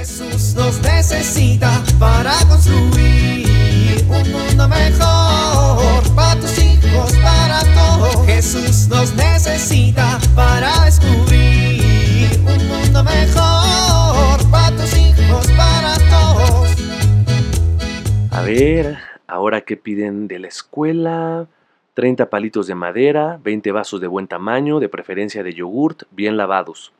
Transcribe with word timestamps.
Jesús 0.00 0.54
nos 0.54 0.80
necesita 0.80 1.84
para 1.98 2.32
construir 2.48 4.02
un 4.08 4.32
mundo 4.32 4.66
mejor 4.66 6.14
para 6.16 6.40
tus 6.40 6.58
hijos, 6.58 7.12
para 7.18 7.60
todos. 7.74 8.24
Jesús 8.24 8.88
nos 8.88 9.14
necesita 9.14 10.18
para 10.34 10.86
descubrir 10.86 12.30
un 12.38 12.66
mundo 12.66 13.04
mejor 13.04 14.50
para 14.50 14.74
tus 14.74 14.96
hijos, 14.96 15.46
para 15.48 15.94
todos. 16.08 16.70
A 18.30 18.40
ver, 18.40 18.96
ahora 19.26 19.60
qué 19.60 19.76
piden 19.76 20.28
de 20.28 20.38
la 20.38 20.48
escuela. 20.48 21.46
30 21.92 22.30
palitos 22.30 22.66
de 22.66 22.74
madera, 22.74 23.38
20 23.42 23.70
vasos 23.70 24.00
de 24.00 24.06
buen 24.06 24.28
tamaño, 24.28 24.80
de 24.80 24.88
preferencia 24.88 25.42
de 25.42 25.52
yogurt, 25.52 26.04
bien 26.10 26.38
lavados. 26.38 26.90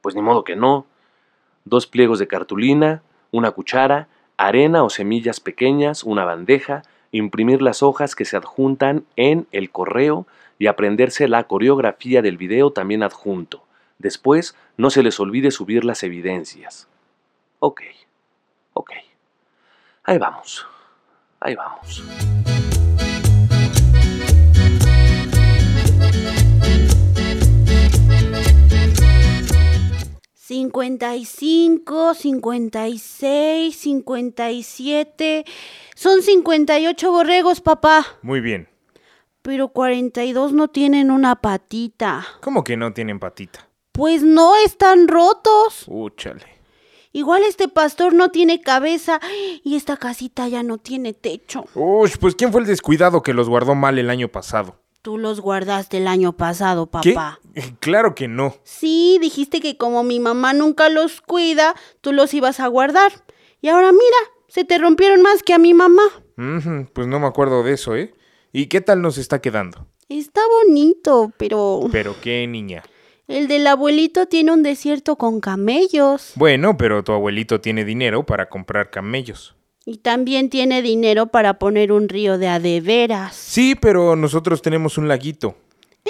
Pues 0.00 0.16
ni 0.16 0.22
modo 0.22 0.42
que 0.42 0.56
no. 0.56 0.86
Dos 1.64 1.86
pliegos 1.86 2.18
de 2.18 2.26
cartulina, 2.26 3.02
una 3.30 3.50
cuchara, 3.52 4.08
arena 4.36 4.82
o 4.82 4.90
semillas 4.90 5.40
pequeñas, 5.40 6.04
una 6.04 6.24
bandeja, 6.24 6.82
imprimir 7.12 7.62
las 7.62 7.82
hojas 7.82 8.14
que 8.14 8.24
se 8.24 8.36
adjuntan 8.36 9.04
en 9.16 9.46
el 9.52 9.70
correo 9.70 10.26
y 10.58 10.66
aprenderse 10.66 11.28
la 11.28 11.44
coreografía 11.44 12.22
del 12.22 12.36
video 12.36 12.72
también 12.72 13.02
adjunto. 13.02 13.64
Después, 13.98 14.56
no 14.76 14.90
se 14.90 15.02
les 15.02 15.20
olvide 15.20 15.50
subir 15.50 15.84
las 15.84 16.02
evidencias. 16.02 16.88
Ok, 17.60 17.82
ok. 18.72 18.90
Ahí 20.04 20.18
vamos, 20.18 20.66
ahí 21.40 21.54
vamos. 21.54 22.02
55, 30.82 32.14
56, 32.14 33.76
57. 33.76 35.44
Son 35.94 36.22
58 36.22 37.12
borregos, 37.12 37.60
papá. 37.60 38.04
Muy 38.22 38.40
bien. 38.40 38.68
Pero 39.42 39.68
42 39.68 40.52
no 40.52 40.68
tienen 40.68 41.12
una 41.12 41.36
patita. 41.36 42.26
¿Cómo 42.40 42.64
que 42.64 42.76
no 42.76 42.92
tienen 42.92 43.20
patita? 43.20 43.68
Pues 43.92 44.24
no, 44.24 44.56
están 44.56 45.06
rotos. 45.06 45.84
Úchale. 45.86 46.46
Igual 47.12 47.44
este 47.44 47.68
pastor 47.68 48.12
no 48.12 48.30
tiene 48.30 48.60
cabeza 48.60 49.20
y 49.62 49.76
esta 49.76 49.96
casita 49.96 50.48
ya 50.48 50.64
no 50.64 50.78
tiene 50.78 51.12
techo. 51.12 51.64
Uy, 51.74 52.10
pues 52.18 52.34
¿quién 52.34 52.50
fue 52.50 52.62
el 52.62 52.66
descuidado 52.66 53.22
que 53.22 53.34
los 53.34 53.48
guardó 53.48 53.76
mal 53.76 53.98
el 54.00 54.10
año 54.10 54.28
pasado? 54.28 54.81
Tú 55.02 55.18
los 55.18 55.40
guardaste 55.40 55.96
el 55.98 56.06
año 56.06 56.32
pasado, 56.36 56.86
papá. 56.86 57.40
¿Qué? 57.54 57.62
Claro 57.80 58.14
que 58.14 58.28
no. 58.28 58.54
Sí, 58.62 59.18
dijiste 59.20 59.60
que 59.60 59.76
como 59.76 60.04
mi 60.04 60.20
mamá 60.20 60.52
nunca 60.52 60.88
los 60.88 61.20
cuida, 61.20 61.74
tú 62.00 62.12
los 62.12 62.32
ibas 62.34 62.60
a 62.60 62.68
guardar. 62.68 63.12
Y 63.60 63.68
ahora 63.68 63.90
mira, 63.90 64.16
se 64.48 64.64
te 64.64 64.78
rompieron 64.78 65.20
más 65.20 65.42
que 65.42 65.52
a 65.54 65.58
mi 65.58 65.74
mamá. 65.74 66.02
Pues 66.92 67.06
no 67.08 67.18
me 67.20 67.26
acuerdo 67.26 67.62
de 67.62 67.72
eso, 67.72 67.96
¿eh? 67.96 68.14
¿Y 68.52 68.66
qué 68.66 68.80
tal 68.80 69.02
nos 69.02 69.18
está 69.18 69.40
quedando? 69.40 69.86
Está 70.08 70.40
bonito, 70.64 71.32
pero 71.36 71.80
Pero 71.90 72.14
qué 72.20 72.46
niña. 72.46 72.82
el 73.28 73.48
del 73.48 73.66
abuelito 73.66 74.26
tiene 74.26 74.52
un 74.52 74.62
desierto 74.62 75.16
con 75.16 75.40
camellos. 75.40 76.32
Bueno, 76.36 76.76
pero 76.76 77.02
tu 77.02 77.12
abuelito 77.12 77.60
tiene 77.60 77.84
dinero 77.84 78.24
para 78.24 78.48
comprar 78.48 78.90
camellos. 78.90 79.56
Y 79.84 79.98
también 79.98 80.48
tiene 80.48 80.80
dinero 80.82 81.26
para 81.26 81.58
poner 81.58 81.90
un 81.92 82.08
río 82.08 82.38
de 82.38 82.48
adeveras. 82.48 83.34
Sí, 83.34 83.74
pero 83.74 84.14
nosotros 84.16 84.62
tenemos 84.62 84.96
un 84.98 85.08
laguito. 85.08 85.56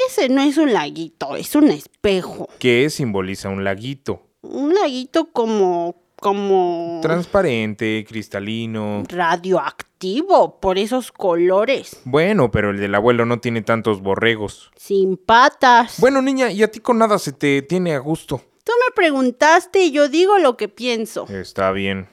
Ese 0.08 0.28
no 0.28 0.42
es 0.42 0.56
un 0.58 0.72
laguito, 0.72 1.36
es 1.36 1.54
un 1.54 1.68
espejo. 1.70 2.48
que 2.58 2.88
simboliza 2.90 3.48
un 3.48 3.64
laguito. 3.64 4.22
Un 4.42 4.74
laguito 4.74 5.30
como... 5.32 6.02
como... 6.16 6.98
Transparente, 7.02 8.04
cristalino. 8.08 9.04
radioactivo, 9.08 10.60
por 10.60 10.78
esos 10.78 11.12
colores. 11.12 12.00
Bueno, 12.04 12.50
pero 12.50 12.70
el 12.70 12.78
del 12.78 12.94
abuelo 12.94 13.24
no 13.26 13.40
tiene 13.40 13.62
tantos 13.62 14.00
borregos. 14.02 14.70
Sin 14.76 15.16
patas. 15.16 15.98
Bueno, 15.98 16.20
niña, 16.22 16.50
y 16.50 16.62
a 16.62 16.70
ti 16.70 16.80
con 16.80 16.98
nada 16.98 17.18
se 17.18 17.32
te 17.32 17.62
tiene 17.62 17.94
a 17.94 17.98
gusto. 17.98 18.40
Tú 18.64 18.72
me 18.86 18.94
preguntaste 18.94 19.82
y 19.84 19.90
yo 19.92 20.08
digo 20.08 20.38
lo 20.38 20.56
que 20.56 20.68
pienso. 20.68 21.26
Está 21.28 21.72
bien. 21.72 22.08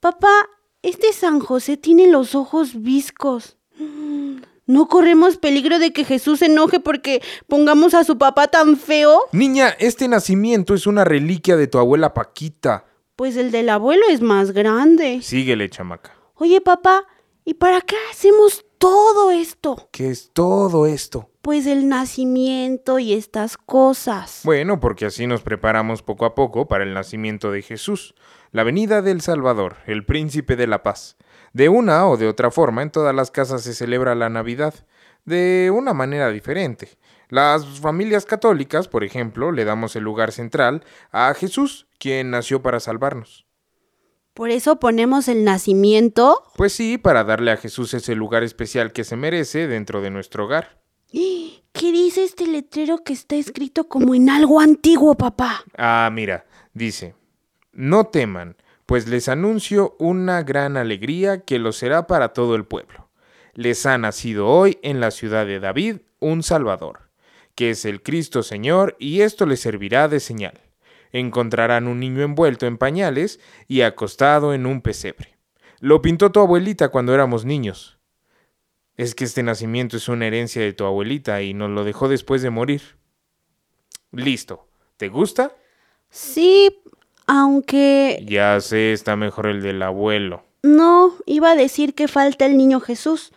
Papá, 0.00 0.48
este 0.84 1.14
San 1.14 1.40
José 1.40 1.78
tiene 1.78 2.06
los 2.08 2.34
ojos 2.34 2.82
viscos. 2.82 3.56
¿No 4.66 4.86
corremos 4.86 5.38
peligro 5.38 5.78
de 5.78 5.92
que 5.92 6.04
Jesús 6.04 6.40
se 6.40 6.46
enoje 6.46 6.78
porque 6.78 7.22
pongamos 7.48 7.94
a 7.94 8.04
su 8.04 8.18
papá 8.18 8.48
tan 8.48 8.76
feo? 8.76 9.24
Niña, 9.32 9.70
este 9.78 10.08
nacimiento 10.08 10.74
es 10.74 10.86
una 10.86 11.04
reliquia 11.04 11.56
de 11.56 11.66
tu 11.66 11.78
abuela 11.78 12.12
Paquita. 12.12 12.84
Pues 13.16 13.36
el 13.36 13.50
del 13.50 13.70
abuelo 13.70 14.04
es 14.10 14.20
más 14.20 14.52
grande. 14.52 15.22
Síguele, 15.22 15.70
chamaca. 15.70 16.14
Oye, 16.34 16.60
papá, 16.60 17.04
¿y 17.44 17.54
para 17.54 17.80
qué 17.80 17.96
hacemos 18.10 18.64
todo 18.84 19.30
esto? 19.30 19.88
¿Qué 19.92 20.10
es 20.10 20.30
todo 20.34 20.84
esto? 20.84 21.30
Pues 21.40 21.66
el 21.66 21.88
nacimiento 21.88 22.98
y 22.98 23.14
estas 23.14 23.56
cosas. 23.56 24.42
Bueno, 24.44 24.78
porque 24.78 25.06
así 25.06 25.26
nos 25.26 25.40
preparamos 25.40 26.02
poco 26.02 26.26
a 26.26 26.34
poco 26.34 26.68
para 26.68 26.84
el 26.84 26.92
nacimiento 26.92 27.50
de 27.50 27.62
Jesús, 27.62 28.14
la 28.52 28.62
venida 28.62 29.00
del 29.00 29.22
Salvador, 29.22 29.76
el 29.86 30.04
príncipe 30.04 30.54
de 30.56 30.66
la 30.66 30.82
paz. 30.82 31.16
De 31.54 31.70
una 31.70 32.06
o 32.06 32.18
de 32.18 32.28
otra 32.28 32.50
forma, 32.50 32.82
en 32.82 32.90
todas 32.90 33.14
las 33.14 33.30
casas 33.30 33.62
se 33.62 33.72
celebra 33.72 34.14
la 34.14 34.28
Navidad, 34.28 34.74
de 35.24 35.72
una 35.74 35.94
manera 35.94 36.28
diferente. 36.28 36.98
Las 37.30 37.64
familias 37.80 38.26
católicas, 38.26 38.86
por 38.86 39.02
ejemplo, 39.02 39.50
le 39.50 39.64
damos 39.64 39.96
el 39.96 40.04
lugar 40.04 40.30
central 40.30 40.84
a 41.10 41.32
Jesús, 41.32 41.86
quien 41.98 42.30
nació 42.30 42.60
para 42.60 42.80
salvarnos. 42.80 43.46
Por 44.34 44.50
eso 44.50 44.80
ponemos 44.80 45.28
el 45.28 45.44
nacimiento. 45.44 46.42
Pues 46.56 46.72
sí, 46.72 46.98
para 46.98 47.22
darle 47.22 47.52
a 47.52 47.56
Jesús 47.56 47.94
ese 47.94 48.14
lugar 48.16 48.42
especial 48.42 48.92
que 48.92 49.04
se 49.04 49.16
merece 49.16 49.68
dentro 49.68 50.00
de 50.02 50.10
nuestro 50.10 50.44
hogar. 50.44 50.82
¿Qué 51.74 51.90
dice 51.90 52.22
este 52.22 52.46
letrero 52.46 52.98
que 52.98 53.12
está 53.12 53.34
escrito 53.34 53.88
como 53.88 54.14
en 54.14 54.30
algo 54.30 54.60
antiguo, 54.60 55.16
papá? 55.16 55.64
Ah, 55.76 56.08
mira, 56.12 56.46
dice, 56.72 57.16
no 57.72 58.06
teman, 58.06 58.56
pues 58.86 59.08
les 59.08 59.28
anuncio 59.28 59.96
una 59.98 60.44
gran 60.44 60.76
alegría 60.76 61.40
que 61.40 61.58
lo 61.58 61.72
será 61.72 62.06
para 62.06 62.32
todo 62.32 62.54
el 62.54 62.64
pueblo. 62.64 63.08
Les 63.54 63.86
ha 63.86 63.98
nacido 63.98 64.46
hoy 64.46 64.78
en 64.82 65.00
la 65.00 65.10
ciudad 65.10 65.46
de 65.46 65.58
David 65.58 65.96
un 66.20 66.44
Salvador, 66.44 67.10
que 67.56 67.70
es 67.70 67.84
el 67.84 68.02
Cristo 68.02 68.44
Señor, 68.44 68.96
y 69.00 69.22
esto 69.22 69.44
les 69.44 69.60
servirá 69.60 70.06
de 70.06 70.20
señal. 70.20 70.60
Encontrarán 71.14 71.86
un 71.86 72.00
niño 72.00 72.22
envuelto 72.22 72.66
en 72.66 72.76
pañales 72.76 73.38
y 73.68 73.82
acostado 73.82 74.52
en 74.52 74.66
un 74.66 74.82
pesebre. 74.82 75.38
Lo 75.78 76.02
pintó 76.02 76.32
tu 76.32 76.40
abuelita 76.40 76.88
cuando 76.88 77.14
éramos 77.14 77.44
niños. 77.44 77.98
Es 78.96 79.14
que 79.14 79.22
este 79.22 79.44
nacimiento 79.44 79.96
es 79.96 80.08
una 80.08 80.26
herencia 80.26 80.60
de 80.60 80.72
tu 80.72 80.84
abuelita 80.84 81.40
y 81.40 81.54
nos 81.54 81.70
lo 81.70 81.84
dejó 81.84 82.08
después 82.08 82.42
de 82.42 82.50
morir. 82.50 82.82
Listo. 84.10 84.66
¿Te 84.96 85.08
gusta? 85.08 85.52
Sí, 86.10 86.80
aunque... 87.28 88.20
Ya 88.26 88.60
sé, 88.60 88.92
está 88.92 89.14
mejor 89.14 89.46
el 89.46 89.62
del 89.62 89.82
abuelo. 89.82 90.42
No, 90.64 91.14
iba 91.26 91.52
a 91.52 91.56
decir 91.56 91.94
que 91.94 92.08
falta 92.08 92.44
el 92.44 92.56
niño 92.56 92.80
Jesús. 92.80 93.32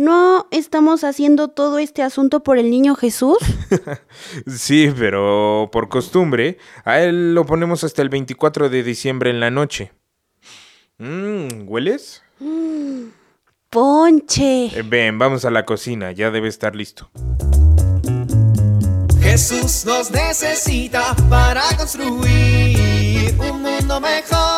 ¿No 0.00 0.46
estamos 0.50 1.04
haciendo 1.04 1.48
todo 1.48 1.78
este 1.78 2.02
asunto 2.02 2.42
por 2.42 2.56
el 2.56 2.70
niño 2.70 2.94
Jesús? 2.94 3.36
Sí, 4.46 4.90
pero 4.98 5.68
por 5.70 5.90
costumbre, 5.90 6.56
a 6.86 7.00
él 7.00 7.34
lo 7.34 7.44
ponemos 7.44 7.84
hasta 7.84 8.00
el 8.00 8.08
24 8.08 8.70
de 8.70 8.82
diciembre 8.82 9.28
en 9.28 9.40
la 9.40 9.50
noche. 9.50 9.92
Mmm, 10.96 11.66
¿hueles? 11.66 12.22
Ponche. 13.68 14.66
Eh, 14.68 14.82
ven, 14.82 15.18
vamos 15.18 15.44
a 15.44 15.50
la 15.50 15.66
cocina, 15.66 16.12
ya 16.12 16.30
debe 16.30 16.48
estar 16.48 16.74
listo. 16.74 17.10
Jesús 19.20 19.84
nos 19.84 20.10
necesita 20.10 21.14
para 21.28 21.62
construir 21.76 23.34
un 23.38 23.62
mundo 23.62 24.00
mejor 24.00 24.49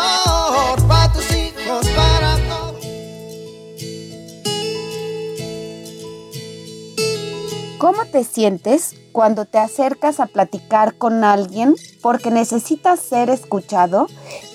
¿Cómo 7.83 8.05
te 8.05 8.23
sientes 8.23 8.95
cuando 9.11 9.45
te 9.45 9.59
acercas 9.59 10.21
a 10.21 10.27
platicar 10.27 10.95
con 10.99 11.25
alguien 11.25 11.75
porque 12.01 12.31
necesitas 12.31 13.01
ser 13.01 13.29
escuchado 13.29 14.07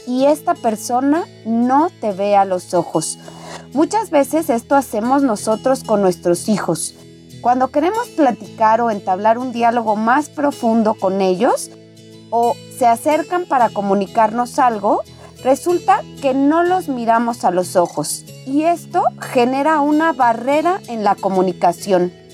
y 0.07 0.23
esta 0.27 0.53
persona 0.53 1.25
no 1.45 1.89
te 1.99 2.13
ve 2.13 2.37
a 2.37 2.45
los 2.45 2.73
ojos? 2.73 3.19
Muchas 3.73 4.11
veces 4.11 4.49
esto 4.49 4.77
hacemos 4.77 5.23
nosotros 5.23 5.83
con 5.83 6.01
nuestros 6.01 6.47
hijos. 6.47 6.95
Cuando 7.41 7.67
queremos 7.67 8.07
platicar 8.07 8.79
o 8.79 8.91
entablar 8.91 9.39
un 9.39 9.51
diálogo 9.51 9.97
más 9.97 10.29
profundo 10.29 10.93
con 10.93 11.19
ellos 11.19 11.69
o 12.29 12.55
se 12.77 12.87
acercan 12.87 13.43
para 13.45 13.67
comunicarnos 13.67 14.57
algo, 14.57 15.01
resulta 15.43 16.01
que 16.21 16.33
no 16.33 16.63
los 16.63 16.87
miramos 16.87 17.43
a 17.43 17.51
los 17.51 17.75
ojos 17.75 18.23
y 18.45 18.63
esto 18.63 19.03
genera 19.19 19.81
una 19.81 20.13
barrera 20.13 20.79
en 20.87 21.03
la 21.03 21.15
comunicación. 21.15 22.25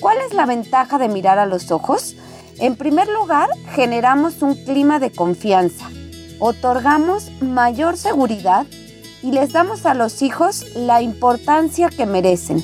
¿Cuál 0.00 0.18
es 0.26 0.32
la 0.32 0.46
ventaja 0.46 0.98
de 0.98 1.08
mirar 1.08 1.38
a 1.40 1.46
los 1.46 1.72
ojos? 1.72 2.14
En 2.58 2.76
primer 2.76 3.08
lugar, 3.08 3.48
generamos 3.74 4.42
un 4.42 4.54
clima 4.54 4.98
de 4.98 5.10
confianza. 5.10 5.90
otorgamos 6.40 7.32
mayor 7.40 7.96
seguridad 7.96 8.64
y 9.24 9.32
les 9.32 9.52
damos 9.52 9.86
a 9.86 9.94
los 9.94 10.22
hijos 10.22 10.64
la 10.76 11.02
importancia 11.02 11.88
que 11.88 12.06
merecen. 12.06 12.62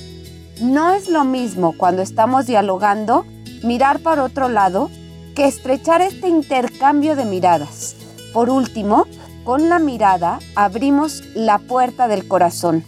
No 0.60 0.92
es 0.92 1.08
lo 1.08 1.25
mismo 1.25 1.75
cuando 1.76 2.00
estamos 2.00 2.46
dialogando 2.46 3.25
mirar 3.64 3.98
para 3.98 4.22
otro 4.22 4.48
lado 4.48 4.90
que 5.34 5.48
estrechar 5.48 6.02
este 6.02 6.28
intercambio 6.28 7.16
de 7.16 7.25
miradas. 7.25 7.96
Por 8.32 8.48
último, 8.48 9.06
con 9.42 9.69
la 9.69 9.81
mirada 9.81 10.38
abrimos 10.54 11.25
la 11.34 11.58
puerta 11.58 12.06
del 12.06 12.28
corazón. 12.28 12.84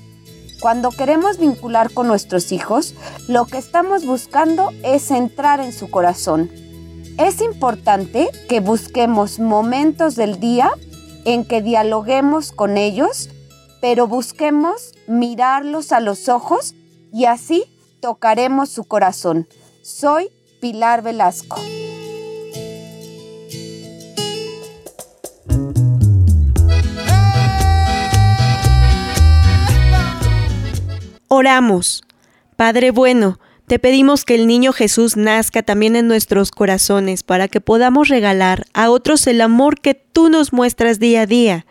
Cuando 0.61 0.91
queremos 0.91 1.39
vincular 1.39 1.93
con 1.93 2.07
nuestros 2.07 2.51
hijos, 2.51 2.95
lo 3.29 3.47
que 3.47 3.59
estamos 3.59 4.07
buscando 4.07 4.71
es 4.83 5.11
entrar 5.11 5.61
en 5.61 5.73
su 5.73 5.91
corazón. 5.91 6.51
Es 7.19 7.41
importante 7.41 8.29
que 8.49 8.61
busquemos 8.61 9.39
momentos 9.39 10.17
del 10.17 10.41
día 10.41 10.71
en 11.25 11.45
que 11.45 11.61
dialoguemos 11.61 12.53
con 12.53 12.77
ellos, 12.77 13.29
pero 13.81 14.07
busquemos 14.07 14.93
mirarlos 15.07 15.93
a 15.93 16.01
los 16.01 16.29
ojos 16.29 16.75
y 17.13 17.27
así 17.27 17.65
tocaremos 18.01 18.69
su 18.71 18.85
corazón. 18.85 19.49
Soy 19.83 20.31
Pilar 20.61 21.03
Velasco. 21.03 21.57
Oramos. 31.37 32.03
Padre 32.57 32.91
bueno, 32.91 33.39
te 33.67 33.79
pedimos 33.79 34.25
que 34.25 34.35
el 34.35 34.47
niño 34.47 34.73
Jesús 34.73 35.19
nazca 35.19 35.63
también 35.63 35.95
en 35.95 36.09
nuestros 36.09 36.51
corazones 36.51 37.23
para 37.23 37.47
que 37.47 37.61
podamos 37.61 38.09
regalar 38.09 38.65
a 38.73 38.89
otros 38.89 39.27
el 39.27 39.43
amor 39.43 39.79
que 39.79 39.93
tú 39.93 40.31
nos 40.31 40.55
muestras 40.55 40.99
día 40.99 41.21
a 41.21 41.27
día. 41.27 41.67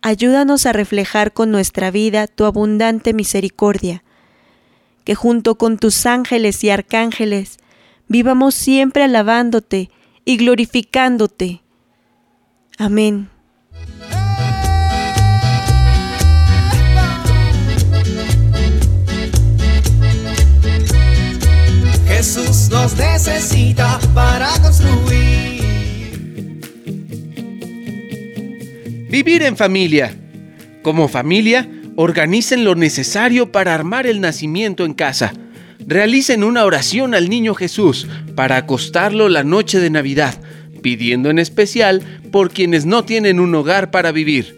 Ayúdanos 0.00 0.64
a 0.64 0.72
reflejar 0.72 1.34
con 1.34 1.50
nuestra 1.50 1.90
vida 1.90 2.28
tu 2.28 2.46
abundante 2.46 3.12
misericordia. 3.12 4.04
Que 5.04 5.14
junto 5.14 5.56
con 5.56 5.76
tus 5.76 6.06
ángeles 6.06 6.64
y 6.64 6.70
arcángeles 6.70 7.58
vivamos 8.06 8.54
siempre 8.54 9.02
alabándote 9.04 9.90
y 10.24 10.38
glorificándote. 10.38 11.60
Amén. 12.78 13.28
Jesús 22.38 22.70
nos 22.70 22.96
necesita 22.96 23.98
para 24.14 24.48
construir. 24.62 25.62
Vivir 29.08 29.42
en 29.42 29.56
familia. 29.56 30.14
Como 30.82 31.08
familia, 31.08 31.68
organicen 31.96 32.64
lo 32.64 32.74
necesario 32.74 33.50
para 33.50 33.74
armar 33.74 34.06
el 34.06 34.20
nacimiento 34.20 34.84
en 34.84 34.94
casa. 34.94 35.32
Realicen 35.84 36.44
una 36.44 36.64
oración 36.64 37.14
al 37.14 37.28
niño 37.28 37.54
Jesús 37.54 38.06
para 38.36 38.56
acostarlo 38.56 39.28
la 39.28 39.42
noche 39.42 39.80
de 39.80 39.90
Navidad, 39.90 40.40
pidiendo 40.82 41.30
en 41.30 41.38
especial 41.38 42.02
por 42.30 42.50
quienes 42.50 42.86
no 42.86 43.04
tienen 43.04 43.40
un 43.40 43.54
hogar 43.54 43.90
para 43.90 44.12
vivir. 44.12 44.57